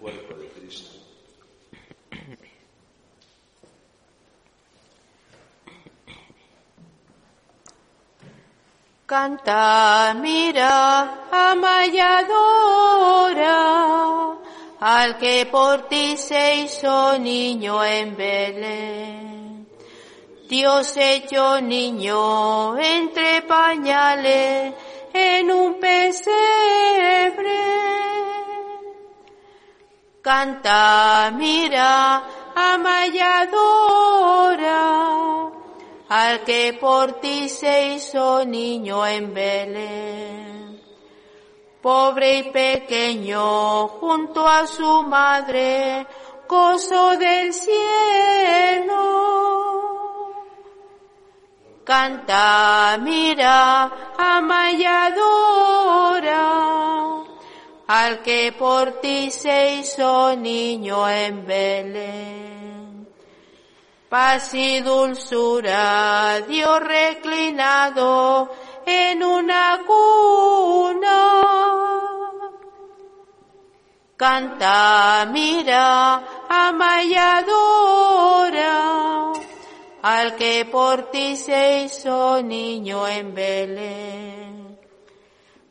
cuerpo 0.00 0.34
de 0.34 0.48
Cristo. 0.48 0.90
Canta, 9.06 10.14
mira, 10.20 11.26
amayadora, 11.30 12.26
al 14.80 15.18
que 15.18 15.46
por 15.46 15.88
ti 15.88 16.16
se 16.16 16.56
hizo 16.56 17.18
niño 17.18 17.84
en 17.84 18.16
Belén. 18.16 19.68
Dios 20.48 20.96
hecho 20.96 21.60
niño 21.60 22.78
entre 22.78 23.42
pañales 23.42 24.74
en 25.12 25.50
un 25.50 25.80
pesebre. 25.80 27.65
Canta, 30.26 31.30
mira, 31.30 32.20
amayadora, 32.52 33.92
al 36.08 36.42
que 36.42 36.76
por 36.80 37.20
ti 37.20 37.48
se 37.48 37.94
hizo 37.94 38.44
niño 38.44 39.06
en 39.06 39.32
Belén. 39.32 40.82
Pobre 41.80 42.38
y 42.38 42.50
pequeño, 42.50 43.86
junto 43.86 44.48
a 44.48 44.66
su 44.66 45.04
madre, 45.04 46.04
gozo 46.48 47.16
del 47.16 47.54
cielo. 47.54 48.96
Canta, 51.84 52.98
mira, 53.00 53.92
amayadora, 54.18 55.86
al 57.86 58.22
que 58.22 58.52
por 58.52 59.00
ti 59.00 59.30
se 59.30 59.74
hizo 59.74 60.34
niño 60.36 61.08
en 61.08 61.46
Belén. 61.46 63.08
Paz 64.08 64.54
y 64.54 64.80
dulzura, 64.80 66.40
Dios 66.48 66.80
reclinado 66.80 68.50
en 68.84 69.22
una 69.22 69.80
cuna. 69.86 71.42
Canta, 74.16 75.28
mira, 75.30 76.46
amayadora, 76.48 77.42
al 80.02 80.34
que 80.36 80.64
por 80.64 81.10
ti 81.10 81.36
se 81.36 81.82
hizo 81.82 82.42
niño 82.42 83.06
en 83.06 83.34
Belén. 83.34 84.65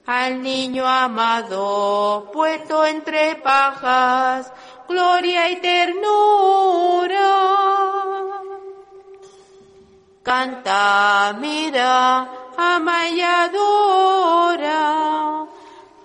Al 0.07 0.41
niño 0.41 0.88
amado, 0.88 2.29
puesto 2.31 2.85
entre 2.85 3.38
pajas, 3.38 4.53
gloria 4.88 5.49
y 5.49 5.55
ternura. 5.55 7.16
Canta, 10.21 11.35
mira, 11.39 12.29
amayadora, 12.55 13.66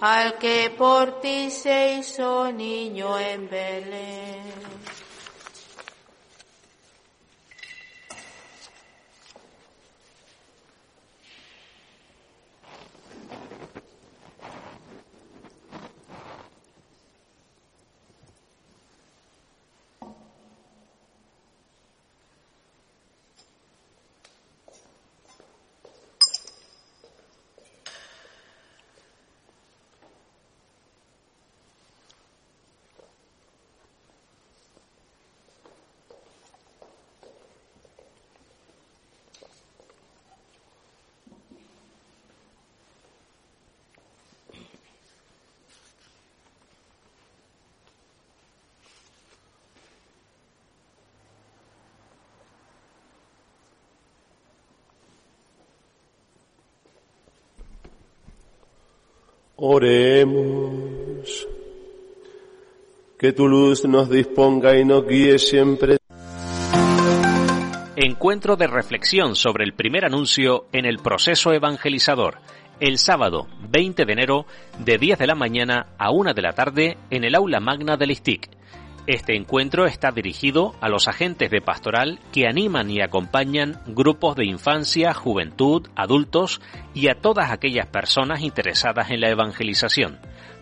al 0.01 0.39
que 0.39 0.75
por 0.77 1.21
ti 1.21 1.51
se 1.51 1.95
hizo 1.95 2.51
niño 2.53 3.19
en 3.19 3.51
Belén. 3.51 4.60
Oremos. 59.63 61.47
Que 63.19 63.33
tu 63.35 63.47
luz 63.47 63.85
nos 63.85 64.09
disponga 64.09 64.79
y 64.79 64.87
nos 64.87 65.07
guíe 65.07 65.39
siempre. 65.39 65.99
Encuentro 67.95 68.57
de 68.57 68.67
reflexión 68.67 69.37
sobre 69.37 69.65
el 69.65 69.75
primer 69.75 70.07
anuncio 70.07 70.65
en 70.73 70.87
el 70.87 70.99
proceso 71.01 71.53
evangelizador, 71.53 72.39
el 72.81 72.97
sábado 72.97 73.49
20 73.69 74.07
de 74.07 74.13
enero 74.15 74.47
de 74.79 74.97
10 74.97 75.19
de 75.19 75.27
la 75.27 75.35
mañana 75.35 75.89
a 75.99 76.11
1 76.11 76.33
de 76.33 76.41
la 76.41 76.55
tarde 76.55 76.97
en 77.11 77.25
el 77.25 77.35
aula 77.35 77.61
magna 77.61 77.99
del 77.99 78.13
ISTIC. 78.13 78.49
Este 79.11 79.35
encuentro 79.35 79.87
está 79.87 80.13
dirigido 80.13 80.77
a 80.81 80.89
los 80.89 81.09
agentes 81.09 81.51
de 81.51 81.61
pastoral 81.61 82.21
que 82.31 82.47
animan 82.47 82.93
y 82.93 83.01
acompañan 83.01 83.81
grupos 83.89 84.37
de 84.37 84.47
infancia, 84.47 85.13
juventud, 85.15 85.89
adultos 85.97 86.61
y 86.95 87.09
a 87.09 87.17
todas 87.17 87.51
aquellas 87.51 87.89
personas 87.89 88.41
interesadas 88.41 89.11
en 89.11 89.21
la 89.21 89.29
evangelización. 89.29 90.21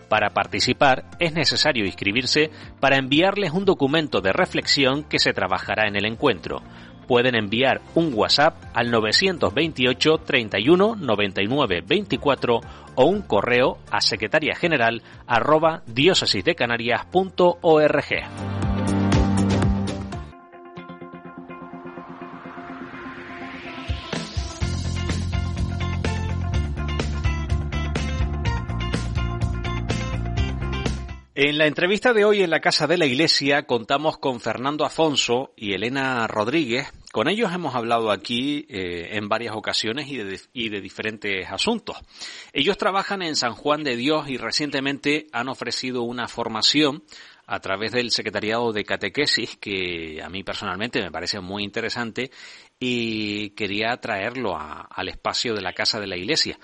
Para 0.09 0.31
participar 0.31 1.05
es 1.19 1.33
necesario 1.33 1.85
inscribirse 1.85 2.49
para 2.79 2.97
enviarles 2.97 3.51
un 3.51 3.65
documento 3.65 4.19
de 4.19 4.33
reflexión 4.33 5.03
que 5.03 5.19
se 5.19 5.31
trabajará 5.31 5.87
en 5.87 5.95
el 5.95 6.07
encuentro. 6.07 6.63
Pueden 7.09 7.33
enviar 7.33 7.81
un 7.95 8.13
WhatsApp 8.13 8.53
al 8.71 8.91
928 8.91 10.19
31 10.19 10.95
99 10.95 11.81
24 11.83 12.61
o 12.93 13.05
un 13.05 13.23
correo 13.23 13.79
a 13.89 13.99
secretaria 13.99 14.53
general 14.53 15.01
arroba 15.25 15.81
diócesisdecanarias.org. 15.87 18.59
En 31.41 31.57
la 31.57 31.67
entrevista 31.67 32.11
de 32.11 32.25
hoy 32.25 32.43
en 32.43 32.49
la 32.49 32.59
Casa 32.59 32.85
de 32.85 32.97
la 32.97 33.05
Iglesia 33.05 33.65
contamos 33.65 34.17
con 34.17 34.41
Fernando 34.41 34.83
Afonso 34.83 35.53
y 35.55 35.73
Elena 35.73 36.27
Rodríguez. 36.27 36.91
Con 37.11 37.27
ellos 37.27 37.51
hemos 37.51 37.73
hablado 37.73 38.11
aquí 38.11 38.67
eh, 38.69 39.09
en 39.17 39.29
varias 39.29 39.55
ocasiones 39.55 40.07
y 40.09 40.17
de, 40.17 40.39
y 40.53 40.69
de 40.69 40.79
diferentes 40.79 41.49
asuntos. 41.49 41.97
Ellos 42.53 42.77
trabajan 42.77 43.23
en 43.23 43.35
San 43.35 43.53
Juan 43.53 43.83
de 43.83 43.95
Dios 43.95 44.29
y 44.29 44.37
recientemente 44.37 45.25
han 45.31 45.49
ofrecido 45.49 46.03
una 46.03 46.27
formación 46.27 47.03
a 47.47 47.59
través 47.61 47.93
del 47.93 48.11
Secretariado 48.11 48.71
de 48.73 48.83
Catequesis 48.83 49.57
que 49.57 50.21
a 50.23 50.29
mí 50.29 50.43
personalmente 50.43 51.01
me 51.01 51.09
parece 51.11 51.39
muy 51.39 51.63
interesante 51.63 52.29
y 52.79 53.49
quería 53.51 53.97
traerlo 53.97 54.55
a- 54.55 54.81
al 54.81 55.09
espacio 55.09 55.55
de 55.55 55.61
la 55.63 55.73
Casa 55.73 55.99
de 55.99 56.05
la 56.05 56.15
Iglesia 56.15 56.59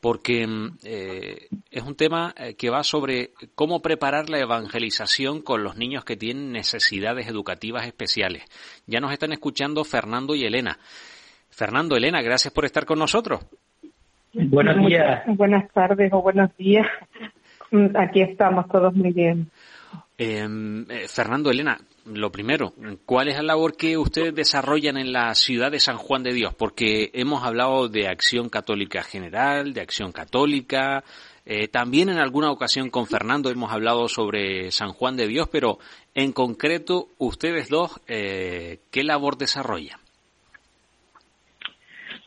porque 0.00 0.46
mm, 0.46 0.78
eh, 0.84 1.48
es 1.70 1.82
un 1.82 1.94
tema 1.94 2.34
eh, 2.36 2.54
que 2.54 2.70
va 2.70 2.82
sobre 2.82 3.30
cómo 3.54 3.80
preparar 3.80 4.30
la 4.30 4.38
evangelización 4.38 5.42
con 5.42 5.62
los 5.62 5.76
niños 5.76 6.04
que 6.04 6.16
tienen 6.16 6.52
necesidades 6.52 7.28
educativas 7.28 7.86
especiales. 7.86 8.44
Ya 8.86 9.00
nos 9.00 9.12
están 9.12 9.32
escuchando 9.32 9.84
Fernando 9.84 10.34
y 10.34 10.44
Elena. 10.44 10.78
Fernando, 11.50 11.96
Elena, 11.96 12.22
gracias 12.22 12.52
por 12.54 12.64
estar 12.64 12.86
con 12.86 12.98
nosotros. 12.98 13.40
Buenos 14.32 14.86
días. 14.86 15.22
Buenas 15.26 15.70
tardes 15.72 16.12
o 16.12 16.22
buenos 16.22 16.56
días. 16.56 16.86
Aquí 17.94 18.22
estamos 18.22 18.68
todos 18.68 18.94
muy 18.94 19.12
bien. 19.12 19.50
Eh, 20.16 20.46
eh, 20.88 21.06
Fernando, 21.08 21.50
Elena, 21.50 21.78
lo 22.06 22.30
primero, 22.30 22.72
¿cuál 23.06 23.28
es 23.28 23.36
la 23.36 23.42
labor 23.42 23.76
que 23.76 23.96
ustedes 23.96 24.34
desarrollan 24.34 24.96
en 24.96 25.12
la 25.12 25.34
ciudad 25.34 25.70
de 25.70 25.80
San 25.80 25.96
Juan 25.96 26.22
de 26.22 26.32
Dios? 26.32 26.54
Porque 26.54 27.10
hemos 27.14 27.44
hablado 27.44 27.88
de 27.88 28.08
acción 28.08 28.48
católica 28.48 29.02
general, 29.02 29.72
de 29.72 29.80
acción 29.80 30.12
católica, 30.12 31.04
eh, 31.46 31.68
también 31.68 32.08
en 32.08 32.18
alguna 32.18 32.50
ocasión 32.50 32.90
con 32.90 33.06
Fernando 33.06 33.50
hemos 33.50 33.72
hablado 33.72 34.08
sobre 34.08 34.70
San 34.70 34.90
Juan 34.90 35.16
de 35.16 35.26
Dios, 35.26 35.48
pero 35.50 35.78
en 36.14 36.32
concreto, 36.32 37.08
ustedes 37.18 37.68
dos, 37.68 38.00
eh, 38.08 38.78
¿qué 38.90 39.02
labor 39.02 39.36
desarrollan? 39.36 39.98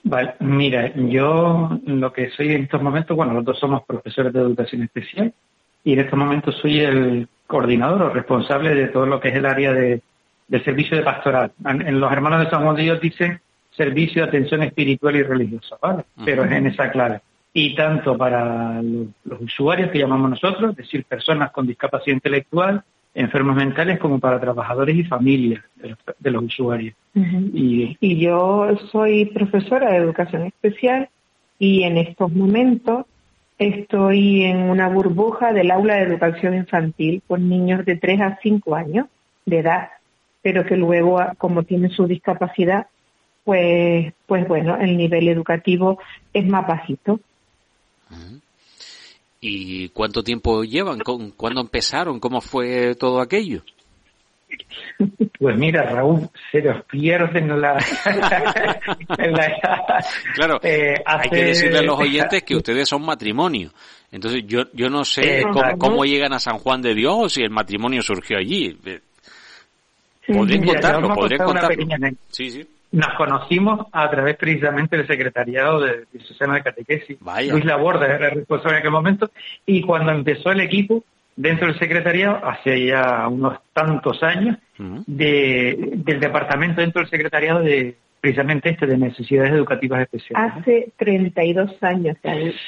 Vale, 0.04 0.36
mira, 0.40 0.92
yo 0.96 1.80
lo 1.86 2.12
que 2.12 2.30
soy 2.32 2.52
en 2.52 2.64
estos 2.64 2.82
momentos, 2.82 3.16
bueno, 3.16 3.34
los 3.34 3.46
dos 3.46 3.60
somos 3.60 3.84
profesores 3.86 4.34
de 4.34 4.42
educación 4.42 4.84
especial 4.84 5.34
y 5.84 5.94
en 5.94 6.00
estos 6.00 6.20
momentos 6.20 6.56
soy 6.62 6.82
el 6.82 7.28
coordinador 7.54 8.02
o 8.02 8.10
responsable 8.10 8.74
de 8.74 8.88
todo 8.88 9.06
lo 9.06 9.20
que 9.20 9.30
es 9.30 9.36
el 9.36 9.46
área 9.46 9.72
de, 9.72 10.02
del 10.48 10.64
servicio 10.64 10.98
de 10.98 11.04
pastoral. 11.04 11.52
En, 11.64 12.00
los 12.00 12.12
hermanos 12.12 12.44
de 12.44 12.50
San 12.50 12.64
Juan 12.64 12.76
de 12.76 12.82
Dios 12.82 13.00
dicen 13.00 13.40
servicio 13.70 14.24
de 14.24 14.30
atención 14.30 14.64
espiritual 14.64 15.16
y 15.16 15.22
religiosa, 15.22 15.78
¿vale? 15.80 16.04
Pero 16.26 16.44
es 16.44 16.52
en 16.52 16.66
esa 16.66 16.90
clave. 16.90 17.22
Y 17.54 17.76
tanto 17.76 18.18
para 18.18 18.82
los, 18.82 19.08
los 19.26 19.42
usuarios 19.42 19.92
que 19.92 20.00
llamamos 20.00 20.32
nosotros, 20.32 20.72
es 20.72 20.78
decir, 20.78 21.06
personas 21.06 21.52
con 21.52 21.68
discapacidad 21.68 22.16
intelectual, 22.16 22.84
enfermos 23.14 23.56
mentales 23.56 24.00
como 24.00 24.20
para 24.20 24.40
trabajadores 24.40 24.96
y 24.96 25.04
familias 25.04 25.64
de 26.20 26.32
los, 26.32 26.44
usuarios. 26.44 26.96
y, 27.14 27.96
y 28.00 28.18
yo 28.18 28.76
soy 28.92 29.26
profesora 29.26 29.92
de 29.92 29.98
educación 29.98 30.48
especial 30.48 31.08
y 31.60 31.84
en 31.84 31.98
estos 31.98 32.32
momentos 32.32 33.06
estoy 33.58 34.44
en 34.44 34.70
una 34.70 34.90
burbuja 34.90 35.54
del 35.54 35.72
aula 35.72 35.96
de 35.96 36.04
educación 36.04 36.56
infantil 36.56 37.22
con 37.28 37.50
niños 37.50 37.86
de 37.86 37.96
3 37.96 38.22
a 38.22 38.40
5 38.42 38.76
años 38.76 39.08
de 39.46 39.60
edad, 39.60 39.90
pero 40.42 40.66
que 40.66 40.76
luego, 40.76 41.20
como 41.38 41.64
tienen 41.64 41.92
su 41.92 42.08
discapacidad, 42.08 42.88
pues, 43.44 44.14
pues 44.26 44.48
bueno, 44.48 44.78
el 44.78 44.98
nivel 44.98 45.28
educativo 45.28 46.00
es 46.34 46.46
más 46.46 46.66
bajito. 46.68 47.20
¿Y 49.42 49.90
cuánto 49.90 50.24
tiempo 50.24 50.64
llevan? 50.64 51.00
¿Cuándo 51.36 51.62
empezaron? 51.62 52.20
¿Cómo 52.20 52.40
fue 52.40 52.96
todo 52.96 53.20
aquello? 53.20 53.62
Pues 55.40 55.58
mira, 55.58 55.84
Raúl, 55.84 56.30
se 56.52 56.62
los 56.62 56.84
pierden 56.86 57.62
la... 57.62 57.78
claro, 60.36 60.60
eh, 60.64 60.96
hay 61.06 61.30
que 61.30 61.44
decirle 61.46 61.80
a 61.80 61.82
los 61.82 62.00
oyentes 62.00 62.44
que 62.44 62.56
ustedes 62.56 62.88
son 62.88 63.06
matrimonio. 63.06 63.72
Entonces 64.12 64.44
yo, 64.46 64.64
yo 64.74 64.90
no 64.90 65.04
sé 65.04 65.44
cómo, 65.78 66.06
llegan 66.06 66.34
a 66.34 66.40
San 66.40 66.60
Juan 66.60 66.82
de 66.82 66.94
Dios 66.94 67.16
o 67.18 67.30
si 67.30 67.42
el 67.42 67.50
matrimonio 67.50 68.02
surgió 68.02 68.38
allí. 68.38 68.78
Contarlo, 70.28 71.14
podrían 71.14 71.46
contarlo. 71.46 71.86
Sí, 72.30 72.50
sí. 72.50 72.68
Nos 72.94 73.10
conocimos 73.18 73.88
a 73.92 74.08
través 74.12 74.38
precisamente 74.38 74.96
del 74.96 75.08
secretariado 75.08 75.80
de 75.80 76.06
Susana 76.20 76.54
de 76.54 76.62
Catequesis. 76.62 77.18
Luis 77.50 77.66
Laborda 77.66 78.06
era 78.06 78.30
responsable 78.30 78.78
en 78.78 78.80
aquel 78.82 78.92
momento. 78.92 79.32
Y 79.66 79.82
cuando 79.82 80.12
empezó 80.12 80.52
el 80.52 80.62
equipo, 80.62 81.04
dentro 81.36 81.68
del 81.68 81.80
secretariado, 81.80 82.40
hace 82.46 82.86
ya 82.86 83.28
unos 83.28 83.60
tantos 83.74 84.22
años, 84.24 84.58
de, 84.78 85.92
del 85.96 86.20
departamento 86.20 86.82
dentro 86.82 87.02
del 87.02 87.10
secretariado 87.10 87.62
de 87.62 87.96
precisamente 88.20 88.70
este 88.70 88.86
de 88.88 88.98
necesidades 88.98 89.52
educativas 89.52 90.02
especiales. 90.02 90.54
Hace 90.56 90.94
32 90.98 91.84
años. 91.84 92.18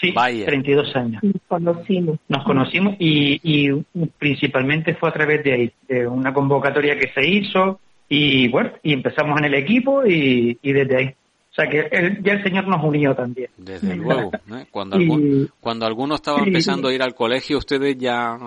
Sí, 0.02 0.12
Vaya. 0.12 0.46
32 0.46 0.96
años. 0.98 1.24
Nos 1.24 1.42
conocimos. 1.48 2.20
Nos 2.28 2.44
conocimos 2.44 2.96
y, 3.00 3.40
y 3.42 3.72
principalmente 4.18 4.96
fue 4.96 5.10
a 5.10 5.14
través 5.14 5.44
de 5.46 5.54
ahí, 5.54 5.72
de 5.88 6.08
una 6.08 6.34
convocatoria 6.34 7.00
que 7.00 7.08
se 7.14 7.26
hizo, 7.26 7.80
y 8.08 8.48
bueno, 8.50 8.72
y 8.84 8.94
empezamos 8.94 9.40
en 9.40 9.46
el 9.46 9.54
equipo 9.56 10.06
y, 10.06 10.58
desde 10.62 10.98
ahí. 10.98 11.16
O 11.58 11.62
sea 11.62 11.70
que 11.70 11.88
ya 12.22 12.34
el 12.34 12.44
Señor 12.44 12.68
nos 12.68 12.84
unió 12.84 13.16
también. 13.16 13.50
Desde 13.56 13.96
luego. 14.02 14.30
¿eh? 14.52 14.66
Cuando, 14.72 14.98
cuando 15.62 15.86
alguno 15.86 16.16
estaba 16.16 16.40
empezando 16.40 16.90
a 16.90 16.94
ir 16.94 17.02
al 17.02 17.16
colegio, 17.16 17.60
ustedes 17.60 17.98
ya... 17.98 18.36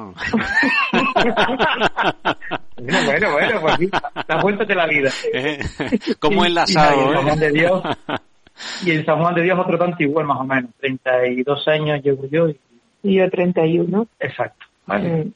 bueno, 2.77 3.33
bueno, 3.33 3.33
bueno, 3.33 3.61
pues 3.63 3.77
sí, 3.79 3.89
la 4.29 4.43
vuelta 4.43 4.67
de 4.67 4.75
la 4.75 4.87
vida. 4.87 5.11
Como 6.19 6.45
enlazado. 6.45 7.15
Y, 7.15 7.25
Juan 7.25 7.39
de 7.39 7.51
Dios, 7.51 7.83
y 8.85 8.91
en 8.91 9.07
San 9.07 9.19
Juan 9.23 9.35
de 9.35 9.43
Dios 9.43 9.59
otro 9.59 9.79
tanto 9.79 10.03
igual 10.03 10.27
más 10.27 10.41
o 10.41 10.45
menos. 10.45 10.71
32 10.79 11.67
años 11.69 12.03
llevo 12.05 12.29
yo. 12.31 12.51
Y, 13.03 13.15
yo 13.15 13.31
31. 13.31 14.07
Exacto. 14.21 14.67
Vale. 14.85 15.29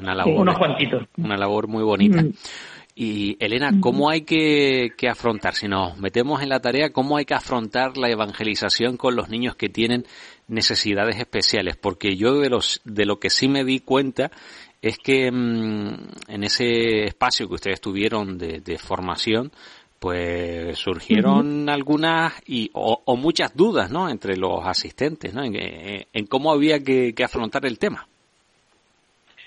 Una 0.00 0.14
labor, 0.14 0.40
Unos 0.40 0.56
cuantitos. 0.56 1.02
Una 1.16 1.36
labor 1.36 1.66
muy 1.66 1.82
bonita. 1.82 2.22
Mm. 2.22 2.32
Y 3.00 3.36
Elena, 3.38 3.70
¿cómo 3.80 4.10
hay 4.10 4.22
que, 4.22 4.90
afrontar, 5.08 5.54
si 5.54 5.68
nos 5.68 5.96
metemos 5.98 6.42
en 6.42 6.48
la 6.48 6.58
tarea, 6.58 6.90
cómo 6.90 7.16
hay 7.16 7.24
que 7.24 7.34
afrontar 7.34 7.96
la 7.96 8.10
evangelización 8.10 8.96
con 8.96 9.14
los 9.14 9.28
niños 9.28 9.54
que 9.54 9.68
tienen 9.68 10.04
necesidades 10.48 11.16
especiales? 11.16 11.76
Porque 11.76 12.16
yo 12.16 12.40
de, 12.40 12.50
los, 12.50 12.80
de 12.84 13.06
lo 13.06 13.20
que 13.20 13.30
sí 13.30 13.46
me 13.46 13.62
di 13.62 13.78
cuenta 13.78 14.32
es 14.82 14.98
que 14.98 15.30
mm, 15.30 15.94
en 16.26 16.42
ese 16.42 17.04
espacio 17.04 17.46
que 17.46 17.54
ustedes 17.54 17.80
tuvieron 17.80 18.36
de, 18.36 18.78
formación, 18.78 19.52
pues 20.00 20.76
surgieron 20.76 21.68
algunas 21.68 22.32
y, 22.48 22.68
o, 22.72 23.14
muchas 23.16 23.54
dudas, 23.54 23.92
¿no? 23.92 24.10
Entre 24.10 24.36
los 24.36 24.66
asistentes, 24.66 25.32
¿no? 25.32 25.44
En, 25.44 26.26
cómo 26.26 26.50
había 26.50 26.82
que 26.82 27.14
afrontar 27.24 27.64
el 27.64 27.78
tema. 27.78 28.08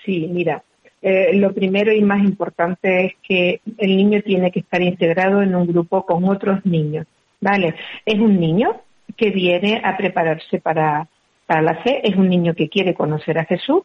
Sí, 0.06 0.26
mira, 0.26 0.64
eh, 1.02 1.34
lo 1.34 1.52
primero 1.52 1.92
y 1.92 2.00
más 2.00 2.22
importante 2.22 3.06
es 3.06 3.12
que 3.26 3.60
el 3.76 3.96
niño 3.96 4.22
tiene 4.22 4.52
que 4.52 4.60
estar 4.60 4.80
integrado 4.80 5.42
en 5.42 5.54
un 5.56 5.66
grupo 5.66 6.06
con 6.06 6.24
otros 6.28 6.64
niños. 6.64 7.06
¿Vale? 7.40 7.74
Es 8.06 8.20
un 8.20 8.38
niño 8.38 8.82
que 9.16 9.30
viene 9.30 9.80
a 9.84 9.96
prepararse 9.96 10.60
para, 10.60 11.08
la 11.48 11.74
fe, 11.82 12.08
es 12.08 12.16
un 12.16 12.28
niño 12.28 12.54
que 12.54 12.68
quiere 12.68 12.94
conocer 12.94 13.36
a 13.38 13.44
Jesús 13.44 13.82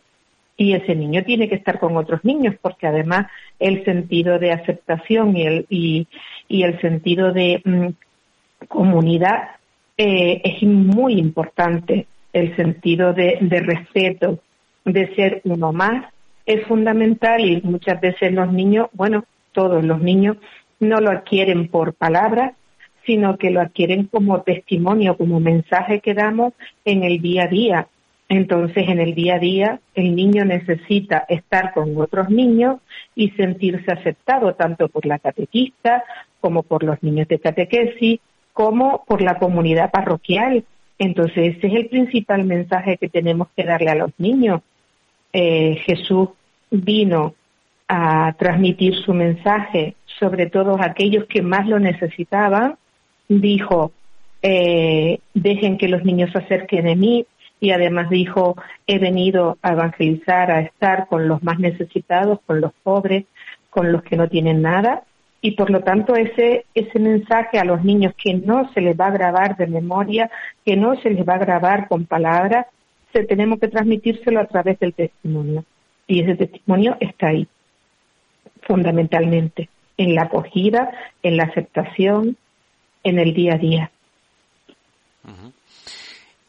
y 0.56 0.74
ese 0.74 0.96
niño 0.96 1.24
tiene 1.24 1.50
que 1.50 1.56
estar 1.56 1.80
con 1.80 1.98
otros 1.98 2.24
niños 2.24 2.56
porque 2.62 2.88
además 2.88 3.27
el 3.60 3.84
sentido 3.84 4.39
de 4.39 4.51
aceptación 4.51 5.36
y 5.36 5.46
el, 5.46 5.65
y, 5.70 6.08
el 6.50 6.80
sentido 6.80 7.34
de 7.34 7.62
mm, 7.65 8.68
comunidad 8.68 9.50
eh, 9.98 10.42
es 10.44 10.63
muy 10.63 11.13
importante, 11.13 12.08
el 12.32 12.56
sentido 12.56 13.13
de, 13.13 13.39
de 13.42 13.60
respeto, 13.60 14.39
de 14.86 15.13
ser 15.15 15.42
uno 15.44 15.74
más 15.74 16.06
es 16.48 16.66
fundamental 16.66 17.46
y 17.46 17.62
muchas 17.62 18.01
veces 18.01 18.32
los 18.32 18.51
niños, 18.51 18.88
bueno, 18.94 19.25
todos 19.51 19.84
los 19.84 20.01
niños 20.01 20.38
no 20.80 21.01
lo 21.01 21.12
adquieren 21.12 21.68
por 21.68 21.94
palabras, 21.94 22.54
sino 23.06 23.38
que 23.38 23.51
lo 23.51 23.62
adquieren 23.62 24.06
como 24.06 24.42
testimonio, 24.42 25.18
como 25.18 25.39
mensaje 25.39 26.00
que 26.00 26.13
damos 26.13 26.54
en 26.86 27.04
el 27.04 27.22
día 27.22 27.44
a 27.44 27.48
día. 27.48 27.88
Entonces, 28.30 28.88
en 28.88 29.00
el 29.00 29.13
día 29.13 29.36
a 29.36 29.39
día, 29.39 29.80
el 29.94 30.16
niño 30.16 30.46
necesita 30.46 31.25
estar 31.30 31.74
con 31.74 31.96
otros 31.98 32.30
niños 32.30 32.80
y 33.16 33.30
sentirse 33.32 33.92
aceptado 33.92 34.56
tanto 34.56 34.89
por 34.89 35.06
la 35.06 35.20
catequista 35.20 36.04
como 36.42 36.63
por 36.63 36.84
los 36.84 37.01
niños 37.04 37.27
de 37.27 37.39
catequesis, 37.39 38.20
como 38.54 39.04
por 39.06 39.22
la 39.22 39.38
comunidad 39.38 39.92
parroquial. 39.92 40.66
Entonces, 40.98 41.58
ese 41.58 41.68
es 41.68 41.74
el 41.74 41.88
principal 41.88 42.44
mensaje 42.44 42.98
que 42.98 43.10
tenemos 43.10 43.48
que 43.56 43.63
darle 43.63 43.92
a 43.92 43.96
los 43.96 44.12
niños. 44.18 44.62
Eh, 45.34 45.77
Jesús 45.86 46.29
vino 46.72 47.36
a 47.88 48.34
transmitir 48.38 48.96
su 48.96 49.13
mensaje 49.13 49.96
sobre 50.19 50.48
todos 50.48 50.79
aquellos 50.81 51.25
que 51.25 51.41
más 51.41 51.67
lo 51.67 51.79
necesitaban, 51.79 52.75
dijo, 53.27 53.91
eh, 54.41 55.19
dejen 55.34 55.77
que 55.77 55.88
los 55.88 56.03
niños 56.03 56.31
se 56.31 56.39
acerquen 56.39 56.88
a 56.88 56.96
mí 56.96 57.25
y 57.60 57.72
además 57.72 58.10
dijo, 58.10 58.55
he 58.86 59.00
venido 59.00 59.57
a 59.62 59.72
evangelizar, 59.72 60.51
a 60.51 60.62
estar 60.62 61.07
con 61.07 61.27
los 61.27 61.41
más 61.43 61.60
necesitados, 61.60 62.39
con 62.46 62.62
los 62.62 62.72
pobres, 62.84 63.25
con 63.69 63.91
los 63.91 64.03
que 64.03 64.17
no 64.17 64.27
tienen 64.27 64.62
nada 64.62 65.03
y 65.41 65.51
por 65.51 65.69
lo 65.69 65.81
tanto 65.81 66.15
ese, 66.15 66.65
ese 66.74 67.00
mensaje 67.00 67.60
a 67.60 67.63
los 67.63 67.84
niños 67.84 68.13
que 68.22 68.34
no 68.34 68.72
se 68.74 68.81
les 68.81 69.00
va 69.00 69.07
a 69.07 69.12
grabar 69.12 69.55
de 69.55 69.67
memoria, 69.67 70.29
que 70.65 70.75
no 70.75 71.00
se 71.01 71.10
les 71.10 71.27
va 71.27 71.36
a 71.36 71.39
grabar 71.39 71.88
con 71.88 72.05
palabras, 72.05 72.65
tenemos 73.24 73.60
que 73.60 73.68
transmitírselo 73.68 74.40
a 74.40 74.46
través 74.46 74.80
del 74.80 74.94
testimonio. 74.94 75.64
Y 76.08 76.22
ese 76.22 76.36
testimonio 76.36 76.96
está 77.00 77.28
ahí, 77.30 77.48
fundamentalmente, 78.62 79.70
en 79.98 80.16
la 80.16 80.24
acogida, 80.24 80.92
en 81.24 81.38
la 81.38 81.44
aceptación, 81.44 82.38
en 83.04 83.20
el 83.20 83.34
día 83.34 83.54
a 83.56 83.58
día. 83.58 83.92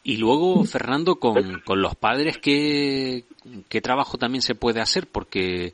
Y 0.03 0.17
luego, 0.17 0.63
Fernando, 0.63 1.15
con, 1.15 1.61
con 1.65 1.81
los 1.81 1.95
padres, 1.95 2.37
¿qué, 2.37 3.25
¿qué, 3.67 3.81
trabajo 3.81 4.17
también 4.17 4.41
se 4.41 4.55
puede 4.55 4.79
hacer? 4.79 5.07
Porque, 5.07 5.73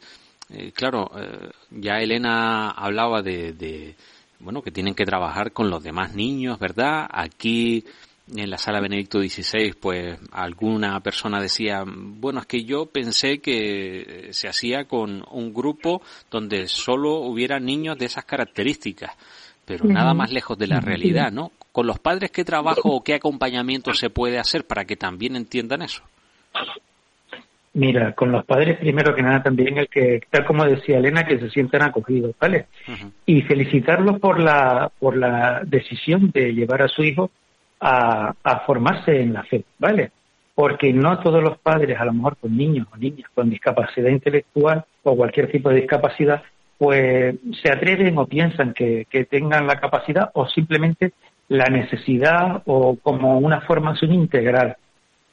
eh, 0.50 0.72
claro, 0.74 1.12
eh, 1.16 1.52
ya 1.70 2.00
Elena 2.00 2.72
hablaba 2.72 3.22
de, 3.22 3.54
de, 3.54 3.96
bueno, 4.40 4.62
que 4.62 4.72
tienen 4.72 4.96
que 4.96 5.06
trabajar 5.06 5.52
con 5.52 5.70
los 5.70 5.84
demás 5.84 6.16
niños, 6.16 6.60
¿verdad? 6.60 7.08
Aquí 7.12 7.86
en 8.34 8.50
la 8.50 8.58
sala 8.58 8.80
Benedicto 8.80 9.20
XVI, 9.20 9.74
pues 9.80 10.20
alguna 10.32 11.00
persona 11.02 11.40
decía, 11.40 11.84
bueno, 11.86 12.40
es 12.40 12.46
que 12.48 12.64
yo 12.64 12.88
pensé 12.88 13.40
que 13.40 14.30
se 14.32 14.48
hacía 14.48 14.86
con 14.86 15.24
un 15.32 15.54
grupo 15.54 16.02
donde 16.32 16.68
solo 16.68 17.18
hubiera 17.18 17.60
niños 17.60 17.98
de 17.98 18.06
esas 18.06 18.26
características, 18.26 19.12
pero 19.66 19.86
nada 19.86 20.14
más 20.14 20.32
lejos 20.32 20.58
de 20.58 20.68
la 20.68 20.80
realidad, 20.80 21.32
¿no? 21.32 21.52
Con 21.72 21.88
los 21.88 22.00
padres, 22.00 22.32
¿qué 22.32 22.44
trabajo 22.44 22.90
o 22.90 23.04
qué 23.04 23.16
acompañamiento 23.16 23.94
se 23.94 24.10
puede 24.10 24.40
hacer 24.40 24.66
para 24.66 24.86
que 24.86 24.96
también 24.96 25.36
entiendan 25.36 25.82
eso? 25.82 26.04
Mira, 27.74 28.14
con 28.14 28.32
los 28.32 28.46
padres 28.46 28.78
primero 28.78 29.14
que 29.14 29.22
nada 29.22 29.44
también 29.44 29.78
el 29.78 29.90
que, 29.90 30.22
tal 30.30 30.46
como 30.46 30.64
decía 30.64 30.98
Elena, 30.98 31.26
que 31.26 31.38
se 31.38 31.50
sientan 31.50 31.82
acogidos, 31.82 32.34
¿vale? 32.40 32.68
Y 33.26 33.42
felicitarlos 33.42 34.20
por 34.20 34.40
la, 34.40 34.90
por 34.98 35.18
la 35.18 35.62
decisión 35.66 36.32
de 36.32 36.54
llevar 36.54 36.82
a 36.82 36.88
su 36.88 37.04
hijo 37.04 37.30
a, 37.80 38.34
formarse 38.66 39.22
en 39.22 39.34
la 39.34 39.44
fe, 39.44 39.64
¿vale? 39.80 40.12
porque 40.56 40.94
no 40.94 41.20
todos 41.20 41.44
los 41.44 41.58
padres, 41.58 42.00
a 42.00 42.06
lo 42.06 42.14
mejor 42.14 42.38
con 42.38 42.56
niños 42.56 42.88
o 42.92 42.98
niñas 42.98 43.30
con 43.36 43.50
discapacidad 43.50 44.10
intelectual 44.10 44.86
o 45.04 45.16
cualquier 45.16 45.52
tipo 45.52 45.70
de 45.70 45.82
discapacidad, 45.82 46.44
pues 46.78 47.36
se 47.62 47.72
atreven 47.72 48.18
o 48.18 48.26
piensan 48.26 48.74
que, 48.74 49.06
tengan 49.30 49.68
la 49.68 49.80
capacidad 49.80 50.32
o 50.34 50.48
simplemente 50.48 51.12
la 51.50 51.68
necesidad 51.68 52.64
o 52.66 52.98
como 53.02 53.38
una 53.38 53.62
formación 53.62 54.14
integral, 54.14 54.78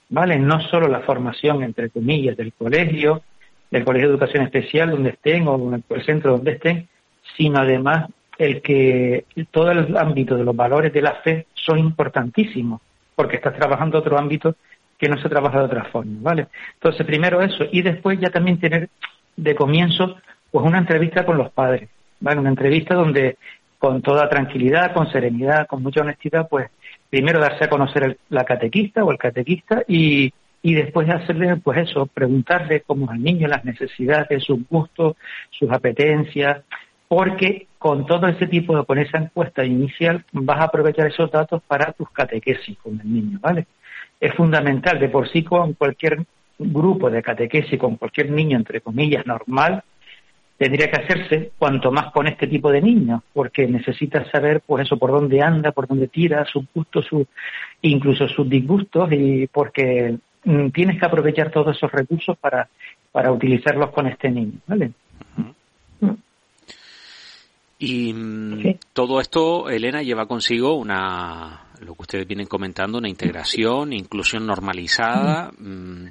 ¿vale? 0.08 0.38
No 0.38 0.60
solo 0.60 0.88
la 0.88 1.00
formación, 1.00 1.62
entre 1.62 1.90
comillas, 1.90 2.36
del 2.36 2.52
colegio, 2.52 3.22
del 3.70 3.84
colegio 3.84 4.08
de 4.08 4.14
educación 4.14 4.44
especial 4.44 4.90
donde 4.90 5.10
estén 5.10 5.46
o 5.46 5.54
en 5.74 5.84
el 5.88 6.04
centro 6.04 6.32
donde 6.32 6.52
estén, 6.52 6.88
sino 7.36 7.60
además 7.60 8.10
el 8.38 8.62
que 8.62 9.24
todo 9.50 9.70
el 9.70 9.96
ámbito 9.96 10.36
de 10.36 10.44
los 10.44 10.56
valores 10.56 10.92
de 10.92 11.02
la 11.02 11.14
fe 11.16 11.46
son 11.54 11.78
importantísimos, 11.78 12.80
porque 13.14 13.36
estás 13.36 13.54
trabajando 13.54 13.98
otro 13.98 14.18
ámbito 14.18 14.56
que 14.98 15.08
no 15.08 15.20
se 15.20 15.28
trabaja 15.28 15.58
de 15.58 15.64
otra 15.64 15.84
forma, 15.84 16.18
¿vale? 16.20 16.46
Entonces, 16.74 17.04
primero 17.06 17.42
eso, 17.42 17.64
y 17.70 17.82
después 17.82 18.18
ya 18.20 18.30
también 18.30 18.58
tener 18.58 18.88
de 19.36 19.54
comienzo 19.54 20.16
pues 20.50 20.64
una 20.64 20.78
entrevista 20.78 21.24
con 21.24 21.38
los 21.38 21.50
padres, 21.50 21.88
¿vale? 22.20 22.40
Una 22.40 22.50
entrevista 22.50 22.94
donde 22.94 23.36
con 23.78 24.00
toda 24.00 24.28
tranquilidad, 24.28 24.94
con 24.94 25.10
serenidad, 25.10 25.66
con 25.66 25.82
mucha 25.82 26.02
honestidad, 26.02 26.48
pues 26.48 26.70
primero 27.10 27.40
darse 27.40 27.64
a 27.64 27.68
conocer 27.68 28.16
la 28.28 28.44
catequista 28.44 29.02
o 29.02 29.10
el 29.10 29.18
catequista 29.18 29.82
y, 29.88 30.32
y 30.62 30.74
después 30.74 31.10
hacerle, 31.10 31.56
pues 31.56 31.78
eso, 31.78 32.06
preguntarle 32.06 32.82
cómo 32.86 33.10
al 33.10 33.20
niño 33.20 33.48
las 33.48 33.64
necesidades, 33.64 34.44
sus 34.44 34.60
gustos, 34.68 35.16
sus 35.50 35.68
apetencias, 35.72 36.62
porque 37.14 37.66
con 37.76 38.06
todo 38.06 38.26
ese 38.26 38.46
tipo 38.46 38.74
de, 38.74 38.86
con 38.86 38.98
esa 38.98 39.18
encuesta 39.18 39.62
inicial 39.62 40.24
vas 40.32 40.60
a 40.60 40.64
aprovechar 40.64 41.08
esos 41.08 41.30
datos 41.30 41.62
para 41.66 41.92
tus 41.92 42.08
catequesis 42.08 42.78
con 42.78 42.98
el 42.98 43.12
niño, 43.12 43.38
¿vale? 43.38 43.66
es 44.18 44.32
fundamental. 44.34 44.98
De 44.98 45.10
por 45.10 45.28
sí, 45.28 45.42
con 45.42 45.74
cualquier 45.74 46.24
grupo 46.58 47.10
de 47.10 47.22
catequesis, 47.22 47.78
con 47.78 47.96
cualquier 47.96 48.30
niño, 48.30 48.56
entre 48.56 48.80
comillas, 48.80 49.26
normal, 49.26 49.82
tendría 50.56 50.90
que 50.90 51.02
hacerse 51.02 51.52
cuanto 51.58 51.92
más 51.92 52.10
con 52.12 52.28
este 52.28 52.46
tipo 52.46 52.72
de 52.72 52.80
niños, 52.80 53.20
porque 53.34 53.66
necesitas 53.66 54.30
saber, 54.30 54.62
pues 54.64 54.86
eso, 54.86 54.96
por 54.96 55.10
dónde 55.10 55.42
anda, 55.42 55.72
por 55.72 55.86
dónde 55.86 56.08
tira, 56.08 56.46
sus 56.46 56.64
gustos, 56.74 57.04
sus, 57.04 57.26
incluso 57.82 58.26
sus 58.26 58.48
disgustos, 58.48 59.12
y 59.12 59.48
porque 59.48 60.16
mm, 60.44 60.68
tienes 60.68 60.98
que 60.98 61.04
aprovechar 61.04 61.50
todos 61.50 61.76
esos 61.76 61.92
recursos 61.92 62.38
para, 62.38 62.70
para 63.10 63.30
utilizarlos 63.30 63.90
con 63.90 64.06
este 64.06 64.30
niño, 64.30 64.60
¿vale? 64.66 64.92
Y 67.84 68.12
mm, 68.12 68.78
todo 68.92 69.20
esto, 69.20 69.68
Elena, 69.68 70.02
lleva 70.02 70.26
consigo 70.26 70.76
una, 70.76 71.64
lo 71.80 71.96
que 71.96 72.02
ustedes 72.02 72.28
vienen 72.28 72.46
comentando, 72.46 72.98
una 72.98 73.08
integración, 73.08 73.92
inclusión 73.92 74.46
normalizada, 74.46 75.50
mm, 75.58 76.06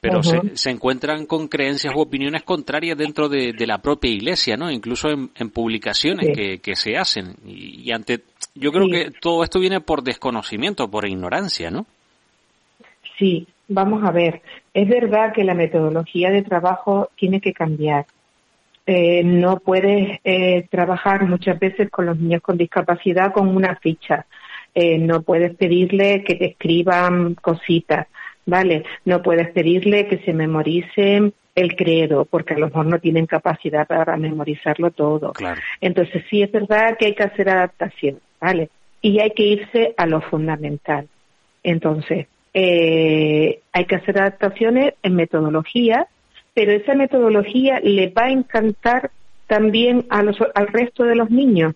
pero 0.00 0.24
se, 0.24 0.70
encuentran 0.70 1.24
con 1.26 1.46
creencias 1.46 1.94
u 1.94 2.00
opiniones 2.00 2.42
contrarias 2.42 2.98
dentro 2.98 3.28
de, 3.28 3.54
la 3.64 3.78
propia 3.78 4.10
iglesia, 4.10 4.56
¿no? 4.56 4.72
Incluso 4.72 5.08
en, 5.08 5.50
publicaciones 5.50 6.36
que, 6.60 6.74
se 6.74 6.96
hacen. 6.96 7.36
Y, 7.46 7.90
ante, 7.92 8.22
yo 8.56 8.72
creo 8.72 8.88
que 8.88 9.12
todo 9.18 9.44
esto 9.44 9.60
viene 9.60 9.80
por 9.80 10.02
desconocimiento, 10.02 10.90
por 10.90 11.08
ignorancia, 11.08 11.70
¿no? 11.70 11.86
Sí, 13.18 13.46
vamos 13.68 14.02
a 14.04 14.10
ver. 14.10 14.42
Es 14.74 14.88
verdad 14.88 15.32
que 15.32 15.44
la 15.44 15.54
metodología 15.54 16.30
de 16.30 16.42
trabajo 16.42 17.08
tiene 17.16 17.40
que 17.40 17.52
cambiar. 17.52 18.04
Eh, 18.86 19.22
no 19.24 19.60
puedes 19.60 20.20
eh, 20.24 20.66
trabajar 20.70 21.24
muchas 21.26 21.58
veces 21.58 21.88
con 21.90 22.04
los 22.04 22.18
niños 22.18 22.42
con 22.42 22.58
discapacidad 22.58 23.32
con 23.32 23.48
una 23.48 23.76
ficha. 23.76 24.26
Eh, 24.74 24.98
no 24.98 25.22
puedes 25.22 25.54
pedirle 25.54 26.22
que 26.22 26.34
te 26.34 26.46
escriban 26.46 27.34
cositas, 27.34 28.08
¿vale? 28.44 28.84
No 29.06 29.22
puedes 29.22 29.50
pedirle 29.52 30.06
que 30.06 30.18
se 30.18 30.34
memoricen 30.34 31.32
el 31.54 31.76
credo, 31.76 32.26
porque 32.26 32.54
a 32.54 32.58
lo 32.58 32.66
mejor 32.66 32.86
no 32.86 32.98
tienen 32.98 33.26
capacidad 33.26 33.86
para 33.86 34.16
memorizarlo 34.16 34.90
todo. 34.90 35.32
Entonces 35.80 36.24
sí 36.28 36.42
es 36.42 36.52
verdad 36.52 36.96
que 36.98 37.06
hay 37.06 37.14
que 37.14 37.22
hacer 37.22 37.48
adaptación, 37.48 38.18
¿vale? 38.40 38.68
Y 39.00 39.20
hay 39.20 39.30
que 39.30 39.44
irse 39.44 39.94
a 39.96 40.06
lo 40.06 40.20
fundamental. 40.20 41.06
Entonces, 41.62 42.26
hay 42.52 43.84
que 43.86 43.94
hacer 43.94 44.18
adaptaciones 44.18 44.94
en 45.02 45.14
metodología 45.14 46.08
pero 46.54 46.72
esa 46.72 46.94
metodología 46.94 47.80
le 47.80 48.08
va 48.08 48.26
a 48.26 48.30
encantar 48.30 49.10
también 49.46 50.06
a 50.08 50.22
los, 50.22 50.36
al 50.54 50.68
resto 50.68 51.04
de 51.04 51.16
los 51.16 51.30
niños, 51.30 51.74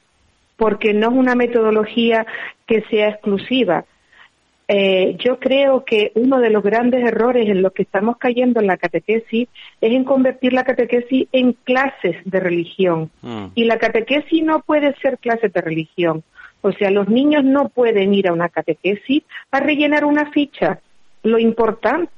porque 0.57 0.95
no 0.95 1.11
es 1.11 1.15
una 1.15 1.35
metodología 1.35 2.27
que 2.67 2.83
sea 2.91 3.11
exclusiva. 3.11 3.85
Eh, 4.71 5.17
yo 5.19 5.39
creo 5.39 5.85
que 5.85 6.13
uno 6.15 6.41
de 6.41 6.51
los 6.51 6.63
grandes 6.63 7.03
errores 7.03 7.49
en 7.49 7.63
los 7.63 7.73
que 7.73 7.83
estamos 7.83 8.19
cayendo 8.19 8.61
en 8.61 8.67
la 8.67 8.77
catequesis 8.77 9.49
es 9.81 9.93
en 9.93 10.05
convertir 10.05 10.53
la 10.53 10.65
catequesis 10.65 11.27
en 11.33 11.55
clases 11.55 12.17
de 12.25 12.41
religión. 12.41 13.11
Mm. 13.23 13.47
Y 13.55 13.65
la 13.65 13.79
catequesis 13.79 14.43
no 14.43 14.61
puede 14.61 14.95
ser 14.97 15.19
clases 15.19 15.53
de 15.53 15.61
religión. 15.63 16.23
O 16.61 16.73
sea, 16.73 16.91
los 16.91 17.09
niños 17.09 17.45
no 17.45 17.71
pueden 17.71 18.13
ir 18.13 18.29
a 18.29 18.33
una 18.33 18.51
catequesis 18.51 19.23
a 19.51 19.61
rellenar 19.61 20.05
una 20.05 20.31
ficha. 20.33 20.81
Lo 21.23 21.39
importante 21.39 22.13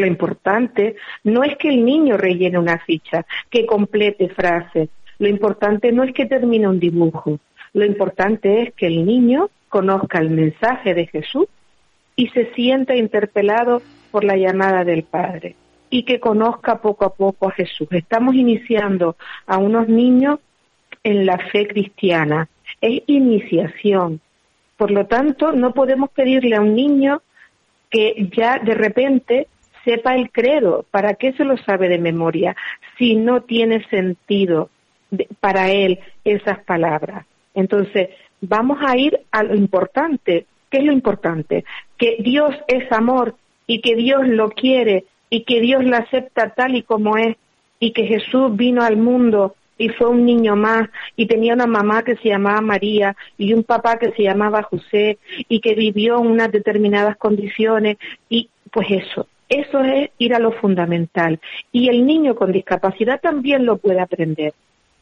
lo 0.00 0.06
importante 0.06 0.96
no 1.24 1.42
es 1.44 1.56
que 1.56 1.68
el 1.68 1.84
niño 1.84 2.16
rellene 2.16 2.58
una 2.58 2.78
ficha, 2.78 3.26
que 3.50 3.66
complete 3.66 4.28
frases. 4.28 4.88
Lo 5.18 5.28
importante 5.28 5.92
no 5.92 6.02
es 6.02 6.12
que 6.12 6.26
termine 6.26 6.68
un 6.68 6.80
dibujo. 6.80 7.38
Lo 7.74 7.84
importante 7.84 8.62
es 8.62 8.74
que 8.74 8.86
el 8.86 9.04
niño 9.06 9.50
conozca 9.68 10.18
el 10.18 10.30
mensaje 10.30 10.94
de 10.94 11.06
Jesús 11.06 11.46
y 12.16 12.28
se 12.28 12.52
sienta 12.54 12.94
interpelado 12.94 13.82
por 14.10 14.24
la 14.24 14.36
llamada 14.36 14.84
del 14.84 15.04
Padre 15.04 15.56
y 15.88 16.04
que 16.04 16.20
conozca 16.20 16.80
poco 16.80 17.04
a 17.04 17.14
poco 17.14 17.48
a 17.48 17.52
Jesús. 17.52 17.88
Estamos 17.90 18.34
iniciando 18.34 19.16
a 19.46 19.58
unos 19.58 19.88
niños 19.88 20.40
en 21.02 21.26
la 21.26 21.38
fe 21.38 21.66
cristiana. 21.66 22.48
Es 22.80 23.02
iniciación. 23.06 24.20
Por 24.76 24.90
lo 24.90 25.06
tanto, 25.06 25.52
no 25.52 25.72
podemos 25.72 26.10
pedirle 26.10 26.56
a 26.56 26.60
un 26.60 26.74
niño 26.74 27.22
que 27.90 28.28
ya 28.34 28.58
de 28.58 28.74
repente 28.74 29.48
sepa 29.84 30.14
el 30.14 30.30
credo. 30.30 30.84
¿Para 30.90 31.14
qué 31.14 31.32
se 31.32 31.44
lo 31.44 31.56
sabe 31.58 31.88
de 31.88 31.98
memoria 31.98 32.56
si 32.98 33.16
no 33.16 33.42
tiene 33.42 33.84
sentido 33.88 34.70
para 35.40 35.70
él 35.70 35.98
esas 36.24 36.60
palabras? 36.64 37.26
Entonces, 37.54 38.10
vamos 38.40 38.78
a 38.86 38.96
ir 38.96 39.20
a 39.30 39.42
lo 39.42 39.54
importante. 39.54 40.46
¿Qué 40.70 40.78
es 40.78 40.84
lo 40.84 40.92
importante? 40.92 41.64
Que 41.98 42.16
Dios 42.20 42.54
es 42.66 42.90
amor 42.92 43.36
y 43.66 43.80
que 43.80 43.94
Dios 43.94 44.26
lo 44.26 44.50
quiere 44.50 45.04
y 45.30 45.44
que 45.44 45.60
Dios 45.60 45.84
lo 45.84 45.96
acepta 45.96 46.50
tal 46.50 46.74
y 46.76 46.82
como 46.82 47.16
es 47.16 47.36
y 47.78 47.92
que 47.92 48.06
Jesús 48.06 48.54
vino 48.56 48.82
al 48.82 48.96
mundo 48.96 49.56
y 49.78 49.88
fue 49.88 50.08
un 50.08 50.24
niño 50.24 50.54
más 50.54 50.88
y 51.16 51.26
tenía 51.26 51.54
una 51.54 51.66
mamá 51.66 52.04
que 52.04 52.16
se 52.16 52.28
llamaba 52.28 52.60
María 52.60 53.16
y 53.36 53.52
un 53.52 53.64
papá 53.64 53.98
que 53.98 54.12
se 54.12 54.22
llamaba 54.22 54.62
José 54.62 55.18
y 55.48 55.60
que 55.60 55.74
vivió 55.74 56.20
en 56.20 56.28
unas 56.28 56.52
determinadas 56.52 57.16
condiciones 57.16 57.96
y 58.28 58.48
pues 58.70 58.88
eso, 58.90 59.26
eso 59.52 59.80
es 59.80 60.10
ir 60.18 60.34
a 60.34 60.38
lo 60.38 60.52
fundamental. 60.52 61.38
Y 61.72 61.88
el 61.88 62.06
niño 62.06 62.34
con 62.34 62.52
discapacidad 62.52 63.20
también 63.20 63.66
lo 63.66 63.76
puede 63.76 64.00
aprender. 64.00 64.54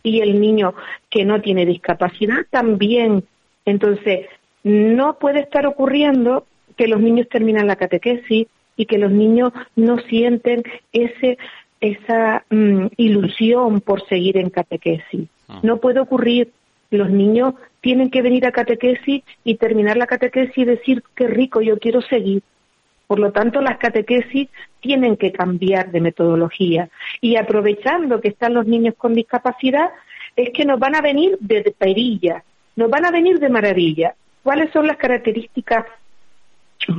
Y 0.02 0.20
el 0.20 0.40
niño 0.40 0.74
que 1.08 1.24
no 1.24 1.40
tiene 1.40 1.66
discapacidad 1.66 2.46
también. 2.50 3.24
Entonces, 3.64 4.26
no 4.64 5.18
puede 5.18 5.40
estar 5.40 5.66
ocurriendo 5.66 6.46
que 6.76 6.88
los 6.88 7.00
niños 7.00 7.28
terminan 7.28 7.66
la 7.66 7.76
catequesis 7.76 8.48
y 8.76 8.86
que 8.86 8.98
los 8.98 9.12
niños 9.12 9.52
no 9.76 9.98
sienten 9.98 10.62
ese, 10.92 11.38
esa 11.80 12.44
mm, 12.50 12.86
ilusión 12.96 13.80
por 13.80 14.06
seguir 14.08 14.36
en 14.36 14.50
catequesis. 14.50 15.28
Ah. 15.48 15.60
No 15.62 15.78
puede 15.78 16.00
ocurrir. 16.00 16.50
Los 16.90 17.08
niños 17.08 17.54
tienen 17.82 18.10
que 18.10 18.22
venir 18.22 18.46
a 18.46 18.52
catequesis 18.52 19.22
y 19.44 19.54
terminar 19.56 19.96
la 19.96 20.08
catequesis 20.08 20.58
y 20.58 20.64
decir, 20.64 21.04
qué 21.14 21.28
rico, 21.28 21.60
yo 21.60 21.78
quiero 21.78 22.00
seguir. 22.00 22.42
Por 23.10 23.18
lo 23.18 23.32
tanto, 23.32 23.60
las 23.60 23.78
catequesis 23.78 24.48
tienen 24.78 25.16
que 25.16 25.32
cambiar 25.32 25.90
de 25.90 26.00
metodología 26.00 26.90
y 27.20 27.34
aprovechando 27.34 28.20
que 28.20 28.28
están 28.28 28.54
los 28.54 28.68
niños 28.68 28.94
con 28.96 29.14
discapacidad, 29.14 29.90
es 30.36 30.50
que 30.50 30.64
nos 30.64 30.78
van 30.78 30.94
a 30.94 31.00
venir 31.00 31.36
de 31.40 31.74
perilla, 31.76 32.44
nos 32.76 32.88
van 32.88 33.04
a 33.04 33.10
venir 33.10 33.40
de 33.40 33.48
maravilla. 33.48 34.14
¿Cuáles 34.44 34.70
son 34.72 34.86
las 34.86 34.96
características 34.96 35.86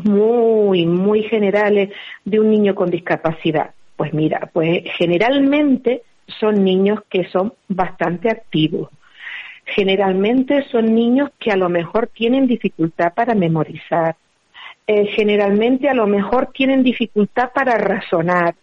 muy, 0.04 0.86
muy 0.86 1.24
generales 1.24 1.92
de 2.26 2.42
un 2.42 2.50
niño 2.50 2.76
con 2.76 2.90
discapacidad? 2.90 3.72
Pues 3.96 4.14
mira, 4.14 4.50
pues 4.52 4.84
generalmente 4.98 6.02
son 6.28 6.62
niños 6.62 7.04
que 7.10 7.30
son 7.30 7.54
bastante 7.70 8.30
activos. 8.30 8.90
Generalmente 9.64 10.64
son 10.64 10.94
niños 10.94 11.30
que 11.40 11.52
a 11.52 11.56
lo 11.56 11.70
mejor 11.70 12.08
tienen 12.08 12.48
dificultad 12.48 13.14
para 13.14 13.34
memorizar, 13.34 14.18
eh, 14.88 15.08
generalmente 15.08 15.90
a 15.90 15.94
lo 15.94 16.08
mejor 16.08 16.52
tienen 16.54 16.84
dificultad 16.84 17.52
para 17.54 17.78
razonar 17.78 18.56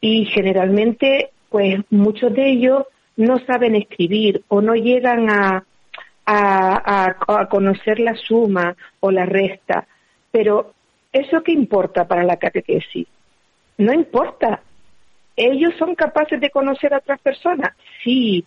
y 0.00 0.24
generalmente 0.26 1.30
pues 1.50 1.80
muchos 1.90 2.32
de 2.34 2.50
ellos 2.50 2.84
no 3.16 3.38
saben 3.40 3.74
escribir 3.74 4.42
o 4.48 4.62
no 4.62 4.74
llegan 4.74 5.28
a, 5.28 5.64
a, 6.26 7.46
conocer 7.50 7.98
la 7.98 8.14
suma 8.14 8.76
o 9.00 9.10
la 9.10 9.26
resta, 9.26 9.86
pero 10.30 10.72
¿eso 11.12 11.42
qué 11.42 11.52
importa 11.52 12.06
para 12.06 12.22
la 12.22 12.36
catequesis? 12.36 13.06
No 13.78 13.92
importa. 13.92 14.62
¿Ellos 15.36 15.74
son 15.78 15.94
capaces 15.94 16.40
de 16.40 16.50
conocer 16.50 16.94
a 16.94 16.98
otras 16.98 17.20
personas? 17.20 17.74
Sí. 18.04 18.44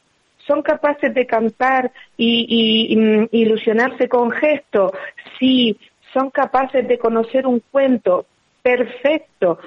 ¿Son 0.48 0.62
capaces 0.62 1.14
de 1.14 1.26
cantar 1.26 1.92
y, 2.18 2.92
y 2.92 2.96
mm, 2.96 3.28
ilusionarse 3.32 4.08
con 4.08 4.32
gestos? 4.32 4.92
Sí. 5.40 5.78
¿Son 6.14 6.30
capaces 6.30 6.88
de 6.88 6.98
conocer 6.98 7.48
un 7.48 7.62
cuento? 7.72 8.26
Perfecto. 8.62 9.60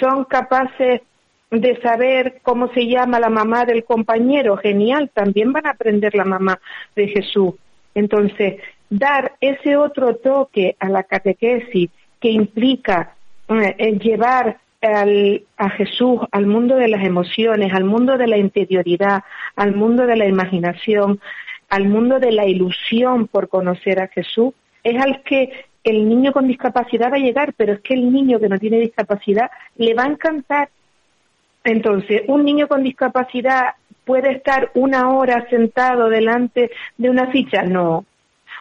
¿Son 0.00 0.24
capaces 0.24 1.02
de 1.50 1.80
saber 1.80 2.40
cómo 2.42 2.68
se 2.72 2.86
llama 2.86 3.20
la 3.20 3.28
mamá 3.28 3.64
del 3.64 3.84
compañero? 3.84 4.56
Genial. 4.56 5.10
También 5.12 5.52
van 5.52 5.66
a 5.66 5.70
aprender 5.70 6.14
la 6.14 6.24
mamá 6.24 6.58
de 6.96 7.08
Jesús. 7.08 7.54
Entonces, 7.94 8.60
dar 8.88 9.32
ese 9.40 9.76
otro 9.76 10.16
toque 10.16 10.76
a 10.80 10.88
la 10.88 11.02
catequesis 11.02 11.90
que 12.20 12.30
implica 12.30 13.14
eh, 13.48 13.98
llevar 13.98 14.58
a 14.82 15.70
Jesús 15.70 16.20
al 16.32 16.46
mundo 16.46 16.76
de 16.76 16.88
las 16.88 17.04
emociones, 17.04 17.72
al 17.74 17.84
mundo 17.84 18.16
de 18.16 18.26
la 18.26 18.38
interioridad, 18.38 19.22
al 19.54 19.74
mundo 19.74 20.06
de 20.06 20.16
la 20.16 20.26
imaginación, 20.26 21.20
al 21.68 21.86
mundo 21.86 22.18
de 22.18 22.32
la 22.32 22.46
ilusión 22.46 23.28
por 23.28 23.48
conocer 23.48 24.00
a 24.00 24.08
Jesús, 24.08 24.54
es 24.82 25.00
al 25.00 25.22
que 25.22 25.66
el 25.84 26.08
niño 26.08 26.32
con 26.32 26.46
discapacidad 26.46 27.10
va 27.10 27.16
a 27.16 27.20
llegar, 27.20 27.54
pero 27.56 27.72
es 27.72 27.80
que 27.80 27.94
el 27.94 28.12
niño 28.12 28.38
que 28.38 28.48
no 28.48 28.58
tiene 28.58 28.78
discapacidad 28.78 29.50
le 29.76 29.94
va 29.94 30.04
a 30.04 30.08
encantar. 30.08 30.68
Entonces, 31.64 32.22
un 32.28 32.44
niño 32.44 32.68
con 32.68 32.82
discapacidad 32.82 33.74
puede 34.04 34.32
estar 34.32 34.70
una 34.74 35.10
hora 35.10 35.46
sentado 35.50 36.08
delante 36.08 36.70
de 36.96 37.10
una 37.10 37.28
ficha, 37.28 37.62
no, 37.62 38.04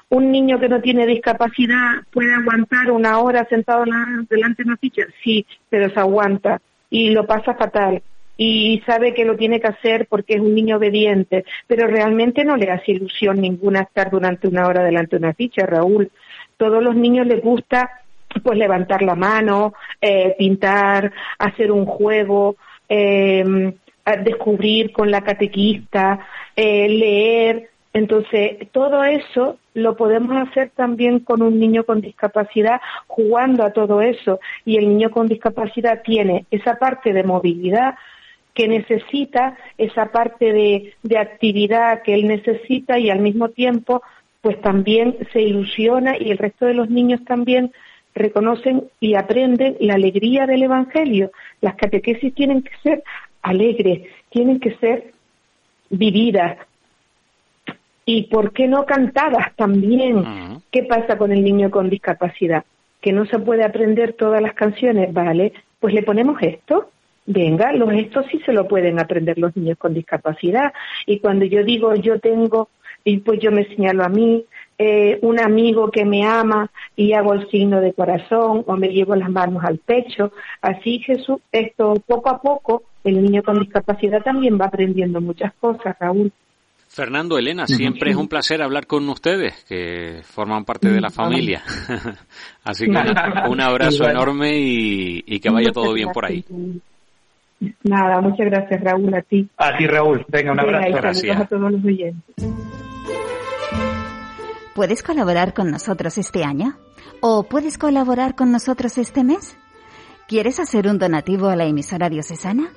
un 0.10 0.32
niño 0.32 0.60
que 0.60 0.70
no 0.70 0.82
tiene 0.82 1.06
discapacidad 1.06 2.04
puede 2.12 2.34
aguantar 2.34 2.92
una 2.92 3.20
hora 3.20 3.46
sentado 3.50 3.84
delante 4.30 4.64
de 4.64 4.70
una 4.70 4.78
ficha, 4.78 5.04
sí, 5.24 5.46
pero 5.70 5.90
se 5.90 6.00
aguanta 6.00 6.62
y 6.90 7.12
lo 7.12 7.26
pasa 7.26 7.54
fatal 7.54 8.02
y 8.36 8.82
sabe 8.86 9.14
que 9.14 9.26
lo 9.26 9.36
tiene 9.36 9.60
que 9.60 9.68
hacer 9.68 10.08
porque 10.08 10.36
es 10.36 10.40
un 10.40 10.56
niño 10.56 10.78
obediente, 10.78 11.44
pero 11.68 11.88
realmente 11.88 12.46
no 12.46 12.56
le 12.56 12.72
hace 12.72 12.94
ilusión 12.94 13.42
ninguna 13.42 13.82
estar 13.82 14.10
durante 14.10 14.48
una 14.48 14.66
hora 14.66 14.84
delante 14.84 15.18
de 15.18 15.26
una 15.26 15.34
ficha, 15.34 15.66
Raúl. 15.66 16.10
Todos 16.60 16.84
los 16.84 16.96
niños 16.96 17.26
les 17.26 17.42
gusta 17.42 17.90
pues 18.44 18.58
levantar 18.60 19.02
la 19.02 19.16
mano, 19.16 19.74
eh, 20.00 20.36
pintar, 20.38 21.12
hacer 21.40 21.72
un 21.72 21.86
juego, 21.86 22.58
eh, 22.88 23.74
descubrir 24.24 24.92
con 24.92 25.10
la 25.10 25.22
catequista, 25.22 26.20
eh, 26.56 26.90
leer, 26.90 27.70
entonces, 27.94 28.70
todo 28.72 29.04
eso 29.04 29.58
lo 29.74 29.96
podemos 29.96 30.36
hacer 30.48 30.72
también 30.76 31.20
con 31.22 31.42
un 31.42 31.60
niño 31.60 31.84
con 31.86 32.02
discapacidad, 32.02 32.82
jugando 33.08 33.64
a 33.64 33.74
todo 33.74 34.02
eso. 34.02 34.40
Y 34.66 34.78
el 34.78 34.88
niño 34.88 35.10
con 35.10 35.28
discapacidad 35.28 36.02
tiene 36.04 36.46
esa 36.52 36.76
parte 36.76 37.14
de 37.14 37.24
movilidad 37.24 37.96
que 38.54 38.68
necesita, 38.68 39.58
esa 39.78 40.08
parte 40.12 40.52
de, 40.52 40.94
de 41.02 41.18
actividad 41.18 42.04
que 42.04 42.14
él 42.14 42.28
necesita 42.28 43.00
y 43.00 43.10
al 43.10 43.20
mismo 43.20 43.50
tiempo, 43.50 44.04
pues 44.42 44.60
también 44.62 45.18
se 45.34 45.42
ilusiona 45.42 46.18
y 46.18 46.32
el 46.32 46.38
resto 46.38 46.66
de 46.66 46.74
los 46.74 46.90
niños 46.90 47.24
también 47.26 47.72
reconocen 48.16 48.86
y 49.00 49.16
aprenden 49.16 49.78
la 49.80 49.96
alegría 49.96 50.46
del 50.46 50.64
Evangelio. 50.64 51.32
Las 51.62 51.76
catequesis 51.76 52.34
tienen 52.34 52.64
que 52.64 52.72
ser 52.82 53.04
alegres, 53.42 54.08
tienen 54.30 54.60
que 54.60 54.76
ser 54.76 55.14
vividas, 55.90 56.58
y 58.12 58.24
por 58.24 58.54
qué 58.54 58.68
no 58.68 58.88
cantadas 58.88 59.56
también. 59.56 60.24
¿Qué 60.72 60.82
pasa 60.82 61.16
con 61.16 61.32
el 61.32 61.44
niño 61.44 61.70
con 61.70 61.92
discapacidad? 61.92 62.66
Que 63.02 63.14
no 63.14 63.28
se 63.28 63.38
puede 63.38 63.64
aprender 63.64 64.14
todas 64.14 64.42
las 64.42 64.56
canciones, 64.56 65.14
¿vale? 65.14 65.54
Pues 65.80 65.94
le 65.94 66.02
ponemos 66.02 66.42
esto. 66.42 66.90
Venga, 67.28 67.72
los 67.74 67.92
gestos 67.92 68.26
sí 68.32 68.42
se 68.48 68.52
lo 68.52 68.68
pueden 68.68 69.00
aprender 69.00 69.38
los 69.38 69.56
niños 69.56 69.78
con 69.78 69.94
discapacidad. 69.94 70.74
Y 71.06 71.20
cuando 71.20 71.46
yo 71.46 71.64
digo 71.64 71.94
yo 71.94 72.20
tengo, 72.20 72.70
y 73.04 73.18
pues 73.18 73.40
yo 73.42 73.52
me 73.52 73.66
señalo 73.68 74.04
a 74.04 74.10
mí, 74.10 74.46
eh, 74.78 75.20
un 75.24 75.40
amigo 75.40 75.92
que 75.92 76.06
me 76.06 76.26
ama 76.26 76.70
y 76.96 77.14
hago 77.14 77.34
el 77.34 77.50
signo 77.50 77.82
de 77.82 77.94
corazón 77.94 78.64
o 78.66 78.78
me 78.78 78.88
llevo 78.88 79.16
las 79.16 79.30
manos 79.30 79.64
al 79.66 79.78
pecho. 79.78 80.32
Así 80.62 81.00
Jesús, 81.00 81.40
esto 81.52 81.96
poco 82.08 82.30
a 82.30 82.42
poco, 82.42 82.84
el 83.04 83.22
niño 83.22 83.44
con 83.44 83.60
discapacidad 83.60 84.22
también 84.24 84.58
va 84.60 84.66
aprendiendo 84.66 85.20
muchas 85.20 85.54
cosas, 85.56 85.98
Raúl. 86.00 86.32
Fernando, 86.88 87.38
Elena, 87.38 87.68
siempre 87.68 88.12
es 88.12 88.18
un 88.18 88.28
placer 88.28 88.62
hablar 88.64 88.88
con 88.88 89.08
ustedes, 89.10 89.64
que 89.66 90.22
forman 90.24 90.66
parte 90.66 90.90
de 90.90 91.00
la 91.00 91.12
familia. 91.12 91.62
Así 92.64 92.86
que 92.86 92.98
un 93.48 93.62
abrazo 93.62 94.10
enorme 94.10 94.58
y, 94.58 95.40
que 95.40 95.50
vaya 95.50 95.72
todo 95.72 95.94
bien 95.94 96.10
por 96.14 96.26
ahí. 96.26 96.44
Nada, 97.84 98.22
muchas 98.22 98.48
gracias 98.48 98.82
Raúl, 98.82 99.14
a 99.14 99.22
ti. 99.22 99.48
A 99.58 99.78
ti 99.78 99.86
Raúl, 99.86 100.26
venga, 100.30 100.54
un 100.54 100.60
abrazo. 100.62 100.96
gracias. 100.96 101.40
a 101.40 101.46
todos 101.46 101.72
los 101.72 101.84
oyentes. 101.84 102.36
¿Puedes 104.80 105.04
colaborar 105.04 105.54
con 105.54 105.72
nosotros 105.72 106.18
este 106.18 106.46
año? 106.46 106.78
¿O 107.20 107.44
puedes 107.44 107.78
colaborar 107.78 108.38
con 108.38 108.50
nosotros 108.50 108.98
este 108.98 109.26
mes? 109.26 109.58
¿Quieres 110.26 110.58
hacer 110.58 110.88
un 110.88 110.98
donativo 110.98 111.50
a 111.50 111.58
la 111.58 111.66
emisora 111.66 112.08
diocesana? 112.10 112.72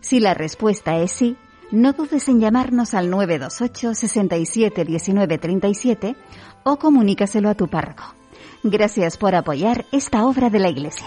Si 0.00 0.18
la 0.18 0.32
respuesta 0.32 0.96
es 0.96 1.12
sí, 1.12 1.36
no 1.70 1.92
dudes 1.92 2.26
en 2.28 2.40
llamarnos 2.40 2.94
al 2.94 3.10
928 3.10 3.94
67 3.94 4.84
19 4.86 5.36
37 5.36 6.16
o 6.64 6.78
comunícaselo 6.78 7.50
a 7.50 7.54
tu 7.54 7.68
párroco. 7.68 8.14
Gracias 8.62 9.18
por 9.18 9.34
apoyar 9.34 9.84
esta 9.92 10.24
obra 10.24 10.48
de 10.48 10.60
la 10.60 10.70
Iglesia. 10.70 11.06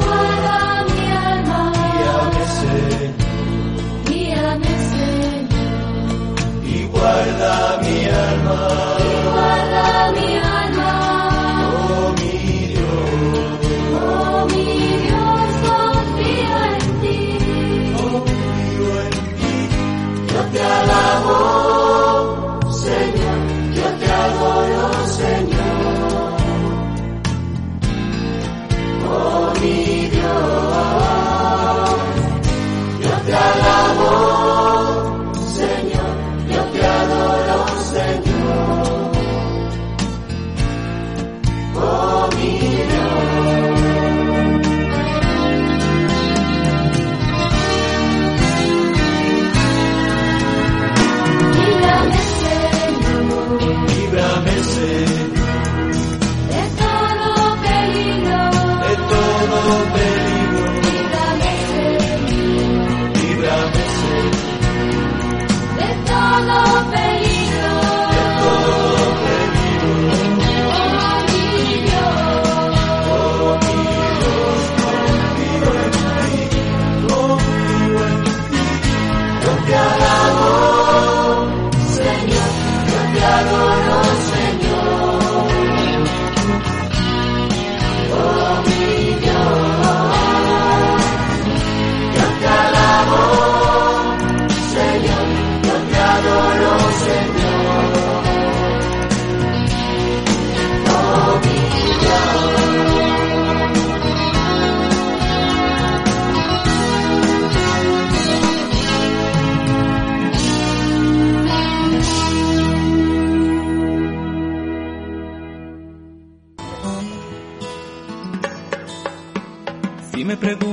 love. 8.53 8.90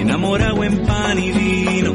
enamorado 0.00 0.64
en 0.64 0.86
pan 0.86 1.18
y 1.18 1.30
vino 1.30 1.94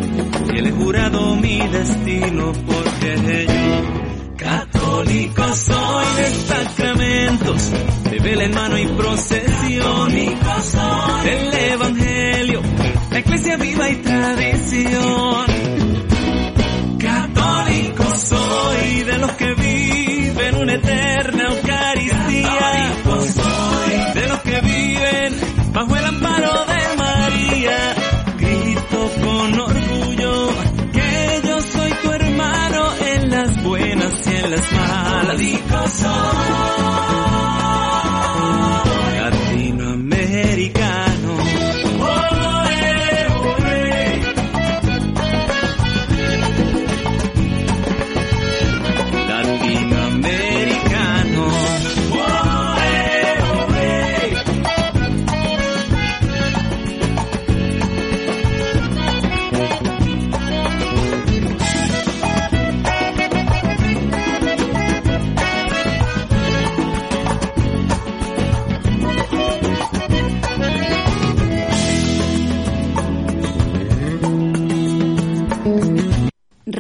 y 0.53 0.61
le 0.61 0.69
he 0.69 0.71
jurado 0.71 1.35
mi 1.35 1.59
destino 1.67 2.51
porque 2.65 3.45
yo 3.47 4.35
católico 4.37 5.43
soy 5.55 6.05
de 6.17 6.29
sacramentos 6.29 7.71
de 8.09 8.19
vela 8.19 8.43
en 8.43 8.53
mano 8.53 8.77
y 8.77 8.87
procesión 8.87 10.11
del 11.23 11.53
evangelio 11.53 12.61
la 13.11 13.19
iglesia 13.19 13.57
viva 13.57 13.89
y 13.89 13.95
tradición 13.95 15.54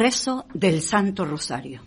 Rezo 0.05 0.45
del 0.53 0.83
Santo 0.83 1.25
Rosario. 1.25 1.81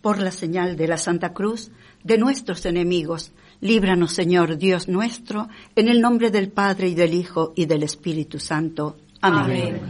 Por 0.00 0.20
la 0.20 0.30
señal 0.30 0.76
de 0.76 0.86
la 0.86 0.96
Santa 0.96 1.32
Cruz 1.32 1.72
de 2.04 2.16
nuestros 2.16 2.64
enemigos, 2.66 3.32
líbranos 3.60 4.12
Señor 4.12 4.58
Dios 4.58 4.86
nuestro, 4.86 5.48
en 5.74 5.88
el 5.88 6.00
nombre 6.00 6.30
del 6.30 6.50
Padre 6.50 6.90
y 6.90 6.94
del 6.94 7.14
Hijo 7.14 7.52
y 7.56 7.66
del 7.66 7.82
Espíritu 7.82 8.38
Santo. 8.38 8.96
Amén. 9.20 9.80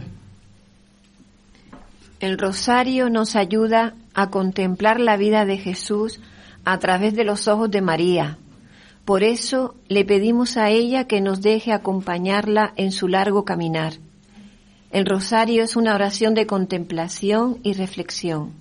El 2.19 2.39
rosario 2.39 3.11
nos 3.11 3.35
ayuda 3.35 3.93
a 4.15 4.31
contemplar 4.31 4.99
la 4.99 5.15
vida 5.15 5.45
de 5.45 5.59
Jesús 5.59 6.19
a 6.65 6.79
través 6.79 7.13
de 7.13 7.23
los 7.23 7.47
ojos 7.47 7.69
de 7.69 7.81
María. 7.81 8.39
Por 9.05 9.21
eso 9.21 9.75
le 9.89 10.05
pedimos 10.05 10.57
a 10.57 10.71
ella 10.71 11.05
que 11.05 11.21
nos 11.21 11.39
deje 11.43 11.71
acompañarla 11.71 12.73
en 12.77 12.91
su 12.91 13.07
largo 13.07 13.45
caminar. 13.45 13.93
El 14.91 15.05
rosario 15.05 15.63
es 15.63 15.75
una 15.75 15.93
oración 15.93 16.33
de 16.33 16.47
contemplación 16.47 17.59
y 17.61 17.73
reflexión. 17.73 18.53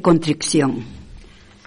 Contrición. 0.00 0.84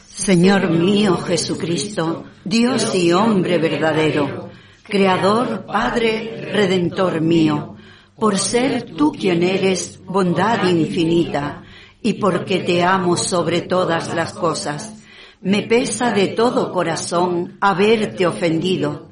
Señor 0.08 0.72
mío 0.72 1.18
Jesucristo, 1.18 2.26
Dios 2.44 2.96
y 2.96 3.12
hombre 3.13 3.60
verdadero, 3.60 4.50
Creador, 4.84 5.66
Padre, 5.66 6.50
Redentor 6.52 7.22
mío, 7.22 7.76
por 8.16 8.40
ser 8.40 8.96
tú 8.96 9.12
quien 9.12 9.44
eres 9.44 10.00
bondad 10.04 10.68
infinita 10.68 11.63
y 12.02 12.13
porque 12.13 12.60
te 12.60 12.84
amo 12.84 13.16
sobre 13.16 13.62
todas 13.62 14.16
las 14.16 14.34
cosas, 14.34 15.04
me 15.42 15.63
pesa 15.63 16.12
de 16.12 16.30
todo 16.30 16.72
corazón 16.72 17.58
haberte 17.62 18.26
ofendido. 18.26 19.10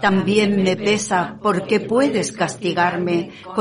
También 0.00 0.62
me 0.62 0.76
pesa 0.76 1.38
porque 1.42 1.80
puedes 1.80 2.32
castigarme 2.32 3.30
con 3.42 3.54